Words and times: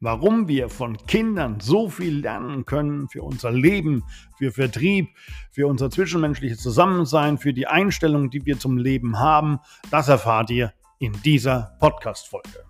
warum 0.00 0.48
wir 0.48 0.68
von 0.68 0.96
Kindern 1.06 1.60
so 1.60 1.88
viel 1.88 2.20
lernen 2.20 2.64
können 2.64 3.08
für 3.08 3.22
unser 3.22 3.50
Leben, 3.50 4.04
für 4.36 4.52
Vertrieb, 4.52 5.08
für 5.50 5.66
unser 5.66 5.90
zwischenmenschliches 5.90 6.60
Zusammensein, 6.60 7.38
für 7.38 7.52
die 7.52 7.66
Einstellung, 7.66 8.30
die 8.30 8.44
wir 8.46 8.58
zum 8.58 8.78
Leben 8.78 9.18
haben, 9.18 9.58
das 9.90 10.08
erfahrt 10.08 10.50
ihr 10.50 10.72
in 10.98 11.12
dieser 11.22 11.76
Podcast-Folge. 11.80 12.67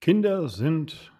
Kinder 0.00 0.48
sind 0.48 1.12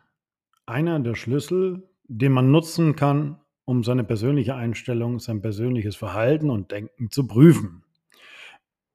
einer 0.67 1.01
der 1.01 1.15
Schlüssel, 1.15 1.89
den 2.05 2.33
man 2.33 2.51
nutzen 2.51 2.97
kann, 2.97 3.41
um 3.65 3.85
seine 3.85 4.05
persönliche 4.05 4.55
Einstellung, 4.55 5.19
sein 5.19 5.43
persönliches 5.43 5.97
Verhalten 5.97 6.49
und 6.49 6.71
Denken 6.71 7.11
zu 7.11 7.27
prüfen. 7.27 7.85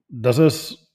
Das 0.07 0.37
ist 0.37 0.93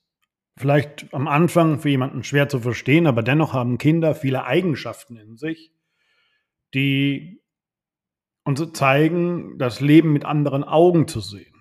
vielleicht 0.56 1.12
am 1.12 1.28
Anfang 1.28 1.78
für 1.78 1.88
jemanden 1.88 2.24
schwer 2.24 2.48
zu 2.48 2.60
verstehen, 2.60 3.06
aber 3.06 3.22
dennoch 3.22 3.52
haben 3.52 3.78
Kinder 3.78 4.14
viele 4.14 4.44
Eigenschaften 4.44 5.16
in 5.16 5.36
sich, 5.36 5.72
die 6.74 7.40
uns 8.44 8.72
zeigen, 8.72 9.58
das 9.58 9.80
Leben 9.80 10.12
mit 10.12 10.24
anderen 10.24 10.64
Augen 10.64 11.06
zu 11.06 11.20
sehen. 11.20 11.54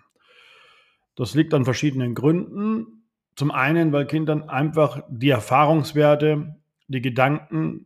Das 1.16 1.36
liegt 1.36 1.54
an 1.54 1.66
verschiedenen 1.66 2.16
Gründen. 2.16 3.04
Zum 3.36 3.52
einen, 3.52 3.92
weil 3.92 4.08
Kindern 4.08 4.50
einfach 4.50 5.04
die 5.10 5.30
Erfahrungswerte 5.30 6.56
die 6.88 7.02
Gedanken, 7.02 7.86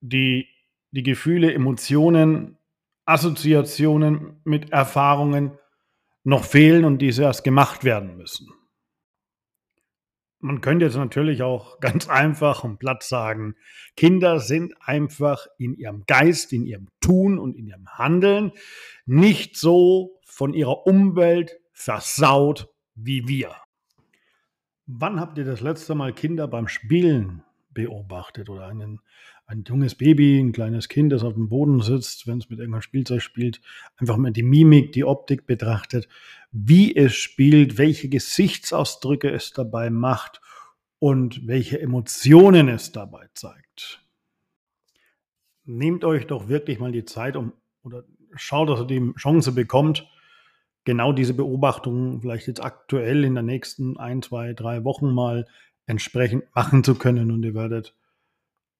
die, 0.00 0.48
die 0.90 1.02
Gefühle, 1.02 1.52
Emotionen, 1.52 2.58
Assoziationen 3.04 4.40
mit 4.44 4.70
Erfahrungen 4.70 5.52
noch 6.24 6.44
fehlen 6.44 6.84
und 6.84 6.98
diese 6.98 7.22
erst 7.22 7.44
gemacht 7.44 7.84
werden 7.84 8.16
müssen. 8.16 8.48
Man 10.40 10.60
könnte 10.60 10.84
jetzt 10.84 10.96
natürlich 10.96 11.42
auch 11.42 11.80
ganz 11.80 12.08
einfach 12.08 12.64
und 12.64 12.78
platt 12.78 13.02
sagen, 13.02 13.56
Kinder 13.96 14.40
sind 14.40 14.74
einfach 14.80 15.46
in 15.58 15.74
ihrem 15.74 16.04
Geist, 16.06 16.52
in 16.52 16.66
ihrem 16.66 16.88
Tun 17.00 17.38
und 17.38 17.56
in 17.56 17.66
ihrem 17.66 17.88
Handeln 17.88 18.52
nicht 19.06 19.56
so 19.56 20.20
von 20.24 20.54
ihrer 20.54 20.86
Umwelt 20.86 21.58
versaut 21.72 22.68
wie 22.94 23.26
wir. 23.26 23.54
Wann 24.86 25.20
habt 25.20 25.38
ihr 25.38 25.44
das 25.44 25.60
letzte 25.60 25.94
Mal 25.94 26.12
Kinder 26.12 26.46
beim 26.48 26.68
Spielen 26.68 27.42
beobachtet 27.78 28.50
oder 28.50 28.66
einen, 28.66 29.00
ein 29.46 29.62
junges 29.64 29.94
Baby, 29.94 30.40
ein 30.40 30.50
kleines 30.50 30.88
Kind, 30.88 31.12
das 31.12 31.22
auf 31.22 31.34
dem 31.34 31.48
Boden 31.48 31.80
sitzt, 31.80 32.26
wenn 32.26 32.38
es 32.38 32.50
mit 32.50 32.58
irgendeinem 32.58 32.82
Spielzeug 32.82 33.22
spielt, 33.22 33.60
einfach 33.96 34.16
mal 34.16 34.32
die 34.32 34.42
Mimik, 34.42 34.90
die 34.90 35.04
Optik 35.04 35.46
betrachtet, 35.46 36.08
wie 36.50 36.96
es 36.96 37.14
spielt, 37.14 37.78
welche 37.78 38.08
Gesichtsausdrücke 38.08 39.30
es 39.30 39.52
dabei 39.52 39.90
macht 39.90 40.40
und 40.98 41.46
welche 41.46 41.80
Emotionen 41.80 42.68
es 42.68 42.90
dabei 42.90 43.28
zeigt. 43.34 44.04
Nehmt 45.64 46.04
euch 46.04 46.26
doch 46.26 46.48
wirklich 46.48 46.80
mal 46.80 46.90
die 46.90 47.04
Zeit 47.04 47.36
um 47.36 47.52
oder 47.84 48.02
schaut, 48.34 48.70
dass 48.70 48.80
ihr 48.80 48.86
die 48.86 49.12
Chance 49.14 49.52
bekommt, 49.52 50.04
genau 50.82 51.12
diese 51.12 51.34
Beobachtungen 51.34 52.20
vielleicht 52.22 52.48
jetzt 52.48 52.64
aktuell 52.64 53.24
in 53.24 53.36
den 53.36 53.46
nächsten 53.46 53.96
ein, 53.98 54.20
zwei, 54.20 54.52
drei 54.52 54.82
Wochen 54.82 55.12
mal 55.12 55.46
entsprechend 55.88 56.44
machen 56.54 56.84
zu 56.84 56.94
können. 56.94 57.32
Und 57.32 57.42
ihr 57.42 57.54
werdet 57.54 57.96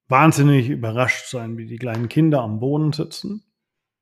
wahnsinnig 0.07 0.69
überrascht 0.69 1.27
sein, 1.27 1.57
wie 1.57 1.65
die 1.65 1.77
kleinen 1.77 2.07
Kinder 2.07 2.41
am 2.41 2.59
Boden 2.59 2.93
sitzen, 2.93 3.43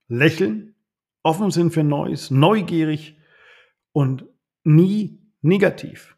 lächeln, 0.08 0.76
offen 1.24 1.50
sind 1.50 1.72
für 1.74 1.84
Neues, 1.84 2.32
neugierig 2.32 3.18
und 3.92 4.26
nie 4.64 5.34
negativ. 5.42 6.18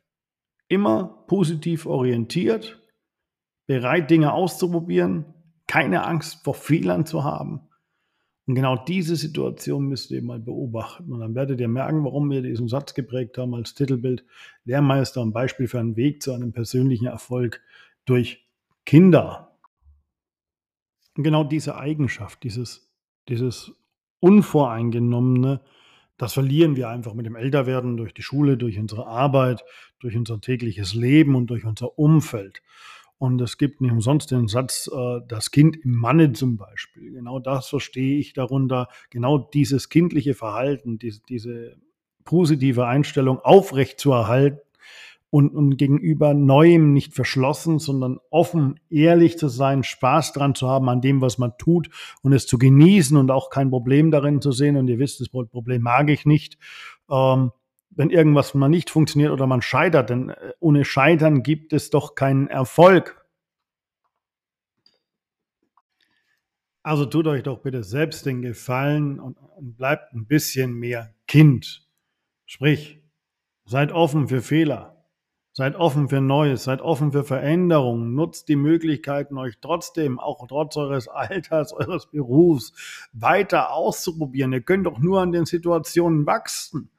Immer 0.67 1.25
positiv 1.27 1.85
orientiert, 1.85 2.81
bereit, 3.65 4.09
Dinge 4.09 4.33
auszuprobieren, 4.33 5.33
keine 5.67 6.05
Angst 6.05 6.43
vor 6.43 6.55
Fehlern 6.55 7.05
zu 7.05 7.23
haben. 7.23 7.68
Und 8.49 8.55
genau 8.55 8.75
diese 8.77 9.15
Situation 9.15 9.85
müsst 9.89 10.09
ihr 10.09 10.23
mal 10.23 10.39
beobachten. 10.39 11.13
Und 11.13 11.19
dann 11.19 11.35
werdet 11.35 11.61
ihr 11.61 11.67
merken, 11.67 12.03
warum 12.03 12.31
wir 12.31 12.41
diesen 12.41 12.67
Satz 12.67 12.95
geprägt 12.95 13.37
haben 13.37 13.53
als 13.53 13.75
Titelbild. 13.75 14.25
Lehrmeister 14.65 15.21
und 15.21 15.33
Beispiel 15.33 15.67
für 15.67 15.79
einen 15.79 15.95
Weg 15.95 16.23
zu 16.23 16.33
einem 16.33 16.51
persönlichen 16.51 17.05
Erfolg 17.05 17.61
durch 18.05 18.49
Kinder. 18.87 19.55
Und 21.15 21.25
genau 21.25 21.43
diese 21.43 21.77
Eigenschaft, 21.77 22.41
dieses, 22.41 22.91
dieses 23.27 23.71
Unvoreingenommene, 24.19 25.61
das 26.17 26.33
verlieren 26.33 26.75
wir 26.75 26.89
einfach 26.89 27.13
mit 27.13 27.27
dem 27.27 27.35
Älterwerden 27.35 27.97
durch 27.97 28.15
die 28.15 28.23
Schule, 28.23 28.57
durch 28.57 28.79
unsere 28.79 29.05
Arbeit, 29.05 29.63
durch 29.99 30.17
unser 30.17 30.41
tägliches 30.41 30.95
Leben 30.95 31.35
und 31.35 31.51
durch 31.51 31.65
unser 31.65 31.99
Umfeld. 31.99 32.63
Und 33.19 33.41
es 33.41 33.57
gibt 33.57 33.81
nicht 33.81 33.91
umsonst 33.91 34.31
den 34.31 34.47
Satz, 34.47 34.89
äh, 34.91 35.19
das 35.27 35.51
Kind 35.51 35.75
im 35.83 35.91
Manne 35.91 36.31
zum 36.31 36.55
Beispiel. 36.55 37.11
Genau 37.11 37.39
das 37.39 37.67
verstehe 37.67 38.17
ich 38.17 38.31
darunter. 38.33 38.87
Genau 39.09 39.37
dieses 39.37 39.89
kindliche 39.89 40.33
Verhalten, 40.33 40.97
diese, 40.97 41.21
diese 41.27 41.75
positive 42.23 42.87
Einstellung 42.87 43.39
aufrechtzuerhalten 43.39 44.61
und, 45.31 45.49
und 45.53 45.75
gegenüber 45.75 46.33
Neuem 46.33 46.93
nicht 46.93 47.13
verschlossen, 47.13 47.77
sondern 47.77 48.19
offen, 48.29 48.79
ehrlich 48.89 49.37
zu 49.37 49.49
sein, 49.49 49.83
Spaß 49.83 50.31
dran 50.31 50.55
zu 50.55 50.69
haben 50.69 50.87
an 50.87 51.01
dem, 51.01 51.19
was 51.19 51.37
man 51.37 51.57
tut 51.57 51.89
und 52.21 52.31
es 52.31 52.47
zu 52.47 52.57
genießen 52.57 53.17
und 53.17 53.31
auch 53.31 53.49
kein 53.49 53.69
Problem 53.69 54.11
darin 54.11 54.41
zu 54.41 54.53
sehen. 54.53 54.77
Und 54.77 54.87
ihr 54.87 54.97
wisst, 54.97 55.19
das 55.19 55.27
Problem 55.27 55.81
mag 55.81 56.09
ich 56.09 56.25
nicht. 56.25 56.57
Ähm, 57.09 57.51
wenn 57.91 58.09
irgendwas 58.09 58.53
mal 58.53 58.69
nicht 58.69 58.89
funktioniert 58.89 59.31
oder 59.31 59.47
man 59.47 59.61
scheitert, 59.61 60.09
denn 60.09 60.29
äh, 60.29 60.53
ohne 60.59 60.85
Scheitern 60.85 61.43
gibt 61.43 61.73
es 61.73 61.89
doch 61.89 62.15
keinen 62.15 62.47
Erfolg. 62.47 63.25
Also 66.81 67.05
tut 67.05 67.27
euch 67.27 67.43
doch 67.43 67.59
bitte 67.59 67.83
selbst 67.83 68.25
den 68.25 68.41
Gefallen 68.41 69.19
und, 69.19 69.37
und 69.37 69.75
bleibt 69.75 70.13
ein 70.13 70.25
bisschen 70.27 70.73
mehr 70.73 71.13
Kind. 71.27 71.85
Sprich, 72.45 73.03
seid 73.65 73.91
offen 73.91 74.27
für 74.27 74.41
Fehler. 74.41 74.95
Seid 75.51 75.75
offen 75.75 76.07
für 76.07 76.21
Neues, 76.21 76.63
seid 76.63 76.81
offen 76.81 77.11
für 77.11 77.23
Veränderungen, 77.23 78.13
nutzt 78.15 78.47
die 78.47 78.55
Möglichkeiten, 78.55 79.37
euch 79.37 79.59
trotzdem, 79.59 80.17
auch 80.19 80.47
trotz 80.47 80.77
eures 80.77 81.07
Alters, 81.09 81.73
eures 81.73 82.05
Berufs, 82.05 82.71
weiter 83.11 83.73
auszuprobieren. 83.73 84.53
Ihr 84.53 84.61
könnt 84.61 84.85
doch 84.85 84.99
nur 84.99 85.21
an 85.21 85.31
den 85.31 85.45
Situationen 85.45 86.25
wachsen. 86.25 86.89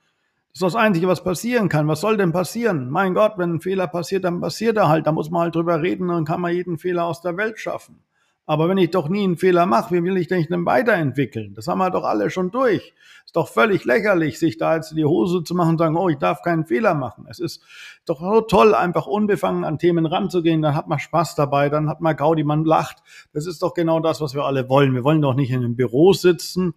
Das 0.53 0.63
ist 0.63 0.75
das 0.75 0.75
Einzige, 0.75 1.07
was 1.07 1.23
passieren 1.23 1.69
kann. 1.69 1.87
Was 1.87 2.01
soll 2.01 2.17
denn 2.17 2.33
passieren? 2.33 2.91
Mein 2.91 3.15
Gott, 3.15 3.35
wenn 3.37 3.55
ein 3.55 3.61
Fehler 3.61 3.87
passiert, 3.87 4.25
dann 4.25 4.41
passiert 4.41 4.77
er 4.77 4.89
halt. 4.89 5.07
Da 5.07 5.13
muss 5.13 5.31
man 5.31 5.43
halt 5.43 5.55
drüber 5.55 5.81
reden, 5.81 6.09
dann 6.09 6.25
kann 6.25 6.41
man 6.41 6.53
jeden 6.53 6.77
Fehler 6.77 7.05
aus 7.05 7.23
der 7.23 7.37
Welt 7.37 7.61
schaffen. 7.61 8.03
Aber 8.47 8.69
wenn 8.69 8.79
ich 8.79 8.91
doch 8.91 9.09
nie 9.09 9.23
einen 9.23 9.37
Fehler 9.37 9.65
mache, 9.65 9.95
wie 9.95 10.03
will 10.03 10.17
ich 10.17 10.27
denn 10.27 10.67
weiterentwickeln? 10.67 11.55
Das 11.55 11.69
haben 11.69 11.79
wir 11.79 11.91
doch 11.91 12.03
alle 12.03 12.31
schon 12.31 12.51
durch. 12.51 12.93
Ist 13.25 13.37
doch 13.37 13.47
völlig 13.47 13.85
lächerlich, 13.85 14.41
sich 14.41 14.59
da 14.59 14.75
jetzt 14.75 14.91
in 14.91 14.97
die 14.97 15.05
Hose 15.05 15.45
zu 15.45 15.55
machen 15.55 15.71
und 15.71 15.79
sagen, 15.79 15.97
oh, 15.97 16.09
ich 16.09 16.19
darf 16.19 16.43
keinen 16.43 16.67
Fehler 16.67 16.95
machen. 16.95 17.27
Es 17.31 17.39
ist 17.39 17.63
doch 18.07 18.19
so 18.19 18.41
toll, 18.41 18.75
einfach 18.75 19.07
unbefangen 19.07 19.63
an 19.63 19.79
Themen 19.79 20.05
ranzugehen. 20.05 20.63
Dann 20.63 20.75
hat 20.75 20.89
man 20.89 20.99
Spaß 20.99 21.37
dabei, 21.37 21.69
dann 21.69 21.89
hat 21.89 22.01
man 22.01 22.17
Gaudi, 22.17 22.43
man 22.43 22.65
lacht. 22.65 23.05
Das 23.33 23.47
ist 23.47 23.63
doch 23.63 23.73
genau 23.73 24.01
das, 24.01 24.21
was 24.21 24.35
wir 24.35 24.45
alle 24.45 24.69
wollen. 24.69 24.95
Wir 24.95 25.05
wollen 25.05 25.23
doch 25.23 25.35
nicht 25.35 25.53
in 25.53 25.59
einem 25.59 25.77
Büro 25.77 26.13
sitzen 26.13 26.75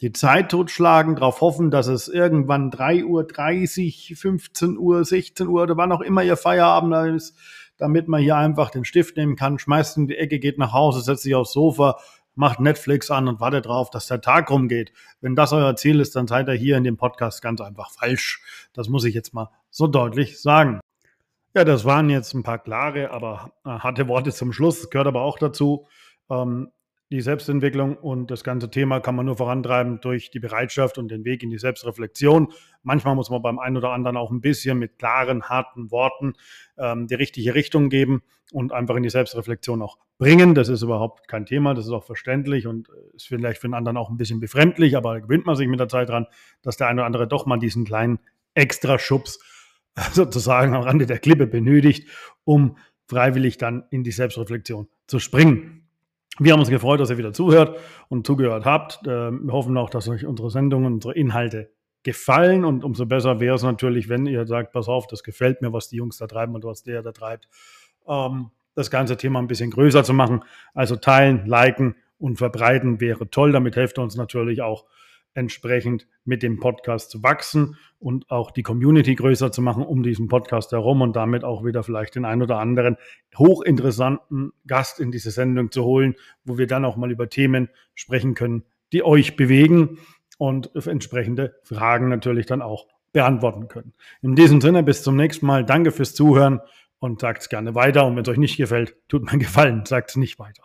die 0.00 0.12
Zeit 0.12 0.50
totschlagen, 0.50 1.16
darauf 1.16 1.40
hoffen, 1.40 1.70
dass 1.70 1.86
es 1.86 2.08
irgendwann 2.08 2.70
3 2.70 3.04
Uhr, 3.04 3.24
30, 3.24 4.14
15 4.16 4.78
Uhr, 4.78 5.04
16 5.04 5.46
Uhr 5.46 5.62
oder 5.62 5.76
wann 5.76 5.92
auch 5.92 6.00
immer 6.00 6.22
ihr 6.22 6.36
Feierabend 6.36 7.16
ist, 7.16 7.36
damit 7.76 8.08
man 8.08 8.22
hier 8.22 8.36
einfach 8.36 8.70
den 8.70 8.84
Stift 8.84 9.16
nehmen 9.16 9.36
kann, 9.36 9.58
schmeißt 9.58 9.98
in 9.98 10.06
die 10.06 10.16
Ecke, 10.16 10.38
geht 10.38 10.58
nach 10.58 10.72
Hause, 10.72 11.02
setzt 11.02 11.22
sich 11.22 11.34
aufs 11.34 11.52
Sofa, 11.52 11.98
macht 12.34 12.60
Netflix 12.60 13.10
an 13.10 13.28
und 13.28 13.40
wartet 13.40 13.66
darauf, 13.66 13.90
dass 13.90 14.06
der 14.06 14.20
Tag 14.20 14.50
rumgeht. 14.50 14.92
Wenn 15.20 15.36
das 15.36 15.52
euer 15.52 15.76
Ziel 15.76 16.00
ist, 16.00 16.16
dann 16.16 16.26
seid 16.26 16.48
ihr 16.48 16.54
hier 16.54 16.76
in 16.76 16.84
dem 16.84 16.96
Podcast 16.96 17.42
ganz 17.42 17.60
einfach 17.60 17.90
falsch. 17.90 18.42
Das 18.72 18.88
muss 18.88 19.04
ich 19.04 19.14
jetzt 19.14 19.34
mal 19.34 19.50
so 19.68 19.86
deutlich 19.86 20.40
sagen. 20.40 20.80
Ja, 21.54 21.64
das 21.64 21.84
waren 21.84 22.08
jetzt 22.08 22.32
ein 22.32 22.42
paar 22.42 22.58
klare, 22.58 23.10
aber 23.10 23.52
äh, 23.64 23.70
harte 23.70 24.08
Worte 24.08 24.32
zum 24.32 24.52
Schluss. 24.52 24.80
Das 24.80 24.90
gehört 24.90 25.08
aber 25.08 25.22
auch 25.22 25.38
dazu. 25.38 25.86
Ähm, 26.30 26.70
die 27.10 27.20
Selbstentwicklung 27.20 27.96
und 27.96 28.30
das 28.30 28.44
ganze 28.44 28.70
Thema 28.70 29.00
kann 29.00 29.16
man 29.16 29.26
nur 29.26 29.36
vorantreiben 29.36 30.00
durch 30.00 30.30
die 30.30 30.38
Bereitschaft 30.38 30.96
und 30.96 31.10
den 31.10 31.24
Weg 31.24 31.42
in 31.42 31.50
die 31.50 31.58
Selbstreflexion. 31.58 32.52
Manchmal 32.84 33.16
muss 33.16 33.30
man 33.30 33.42
beim 33.42 33.58
einen 33.58 33.76
oder 33.76 33.90
anderen 33.90 34.16
auch 34.16 34.30
ein 34.30 34.40
bisschen 34.40 34.78
mit 34.78 34.96
klaren, 34.98 35.42
harten 35.44 35.90
Worten 35.90 36.34
ähm, 36.78 37.08
die 37.08 37.16
richtige 37.16 37.54
Richtung 37.54 37.88
geben 37.88 38.22
und 38.52 38.72
einfach 38.72 38.94
in 38.94 39.02
die 39.02 39.10
Selbstreflexion 39.10 39.82
auch 39.82 39.98
bringen. 40.18 40.54
Das 40.54 40.68
ist 40.68 40.82
überhaupt 40.82 41.26
kein 41.26 41.46
Thema, 41.46 41.74
das 41.74 41.86
ist 41.86 41.92
auch 41.92 42.04
verständlich 42.04 42.68
und 42.68 42.88
äh, 42.88 43.16
ist 43.16 43.26
vielleicht 43.26 43.60
für 43.60 43.66
den 43.66 43.74
anderen 43.74 43.96
auch 43.96 44.08
ein 44.08 44.16
bisschen 44.16 44.38
befremdlich, 44.38 44.96
aber 44.96 45.20
gewöhnt 45.20 45.46
man 45.46 45.56
sich 45.56 45.66
mit 45.66 45.80
der 45.80 45.88
Zeit 45.88 46.08
dran, 46.08 46.26
dass 46.62 46.76
der 46.76 46.86
eine 46.86 47.00
oder 47.00 47.06
andere 47.06 47.26
doch 47.26 47.44
mal 47.44 47.58
diesen 47.58 47.84
kleinen 47.84 48.20
Extraschubs 48.54 49.40
sozusagen 50.12 50.74
am 50.76 50.82
Rande 50.82 51.06
der 51.06 51.18
Klippe 51.18 51.48
benötigt, 51.48 52.08
um 52.44 52.76
freiwillig 53.08 53.58
dann 53.58 53.82
in 53.90 54.04
die 54.04 54.12
Selbstreflexion 54.12 54.86
zu 55.08 55.18
springen. 55.18 55.89
Wir 56.42 56.54
haben 56.54 56.60
uns 56.60 56.70
gefreut, 56.70 56.98
dass 57.00 57.10
ihr 57.10 57.18
wieder 57.18 57.34
zuhört 57.34 57.78
und 58.08 58.26
zugehört 58.26 58.64
habt. 58.64 59.00
Ähm, 59.06 59.42
wir 59.44 59.52
hoffen 59.52 59.76
auch, 59.76 59.90
dass 59.90 60.08
euch 60.08 60.24
unsere 60.24 60.50
Sendungen, 60.50 60.94
unsere 60.94 61.12
Inhalte 61.12 61.70
gefallen 62.02 62.64
und 62.64 62.82
umso 62.82 63.04
besser 63.04 63.40
wäre 63.40 63.56
es 63.56 63.62
natürlich, 63.62 64.08
wenn 64.08 64.24
ihr 64.24 64.46
sagt, 64.46 64.72
pass 64.72 64.88
auf, 64.88 65.06
das 65.06 65.22
gefällt 65.22 65.60
mir, 65.60 65.74
was 65.74 65.90
die 65.90 65.96
Jungs 65.96 66.16
da 66.16 66.26
treiben 66.26 66.54
und 66.54 66.64
was 66.64 66.82
der 66.82 67.02
da 67.02 67.12
treibt, 67.12 67.46
ähm, 68.08 68.52
das 68.74 68.90
ganze 68.90 69.18
Thema 69.18 69.38
ein 69.38 69.48
bisschen 69.48 69.70
größer 69.70 70.02
zu 70.02 70.14
machen. 70.14 70.42
Also 70.72 70.96
teilen, 70.96 71.44
liken 71.44 71.96
und 72.18 72.38
verbreiten 72.38 73.02
wäre 73.02 73.28
toll. 73.28 73.52
Damit 73.52 73.76
helft 73.76 73.98
ihr 73.98 74.02
uns 74.02 74.16
natürlich 74.16 74.62
auch 74.62 74.86
entsprechend 75.34 76.06
mit 76.24 76.42
dem 76.42 76.58
Podcast 76.58 77.10
zu 77.10 77.22
wachsen 77.22 77.76
und 77.98 78.30
auch 78.30 78.50
die 78.50 78.62
Community 78.62 79.14
größer 79.14 79.52
zu 79.52 79.62
machen 79.62 79.84
um 79.84 80.02
diesen 80.02 80.28
Podcast 80.28 80.72
herum 80.72 81.02
und 81.02 81.16
damit 81.16 81.44
auch 81.44 81.64
wieder 81.64 81.82
vielleicht 81.82 82.14
den 82.14 82.24
ein 82.24 82.42
oder 82.42 82.58
anderen 82.58 82.96
hochinteressanten 83.36 84.52
Gast 84.66 85.00
in 85.00 85.10
diese 85.12 85.30
Sendung 85.30 85.70
zu 85.70 85.84
holen, 85.84 86.14
wo 86.44 86.58
wir 86.58 86.66
dann 86.66 86.84
auch 86.84 86.96
mal 86.96 87.10
über 87.10 87.28
Themen 87.28 87.68
sprechen 87.94 88.34
können, 88.34 88.64
die 88.92 89.04
euch 89.04 89.36
bewegen 89.36 89.98
und 90.38 90.74
entsprechende 90.86 91.54
Fragen 91.62 92.08
natürlich 92.08 92.46
dann 92.46 92.62
auch 92.62 92.86
beantworten 93.12 93.68
können. 93.68 93.92
In 94.22 94.34
diesem 94.34 94.60
Sinne, 94.60 94.82
bis 94.82 95.02
zum 95.02 95.16
nächsten 95.16 95.46
Mal. 95.46 95.64
Danke 95.64 95.90
fürs 95.90 96.14
Zuhören 96.14 96.60
und 96.98 97.20
sagt 97.20 97.42
es 97.42 97.48
gerne 97.48 97.74
weiter. 97.74 98.06
Und 98.06 98.16
wenn 98.16 98.22
es 98.22 98.28
euch 98.28 98.38
nicht 98.38 98.56
gefällt, 98.56 98.96
tut 99.08 99.30
mir 99.30 99.38
Gefallen, 99.38 99.84
sagt 99.84 100.10
es 100.10 100.16
nicht 100.16 100.38
weiter. 100.38 100.62